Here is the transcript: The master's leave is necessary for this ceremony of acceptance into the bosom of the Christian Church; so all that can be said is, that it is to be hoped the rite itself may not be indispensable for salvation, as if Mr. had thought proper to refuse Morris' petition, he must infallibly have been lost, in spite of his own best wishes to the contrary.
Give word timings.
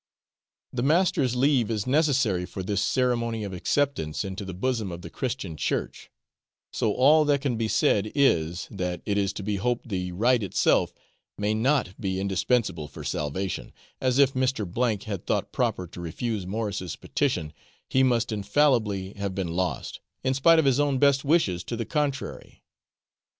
The 0.73 0.81
master's 0.81 1.35
leave 1.35 1.69
is 1.69 1.85
necessary 1.85 2.47
for 2.47 2.63
this 2.63 2.81
ceremony 2.81 3.43
of 3.43 3.53
acceptance 3.53 4.25
into 4.25 4.43
the 4.43 4.53
bosom 4.55 4.91
of 4.91 5.03
the 5.03 5.11
Christian 5.11 5.55
Church; 5.55 6.09
so 6.73 6.91
all 6.93 7.23
that 7.25 7.41
can 7.41 7.55
be 7.55 7.67
said 7.67 8.11
is, 8.15 8.67
that 8.71 9.03
it 9.05 9.15
is 9.19 9.31
to 9.33 9.43
be 9.43 9.57
hoped 9.57 9.89
the 9.89 10.11
rite 10.13 10.41
itself 10.41 10.91
may 11.37 11.53
not 11.53 12.01
be 12.01 12.19
indispensable 12.19 12.87
for 12.87 13.03
salvation, 13.03 13.73
as 14.01 14.17
if 14.17 14.33
Mr. 14.33 15.03
had 15.03 15.27
thought 15.27 15.51
proper 15.51 15.85
to 15.85 16.01
refuse 16.01 16.47
Morris' 16.47 16.95
petition, 16.95 17.53
he 17.87 18.01
must 18.01 18.31
infallibly 18.31 19.13
have 19.17 19.35
been 19.35 19.53
lost, 19.53 19.99
in 20.23 20.33
spite 20.33 20.57
of 20.57 20.65
his 20.65 20.79
own 20.79 20.97
best 20.97 21.23
wishes 21.23 21.63
to 21.65 21.75
the 21.75 21.85
contrary. 21.85 22.63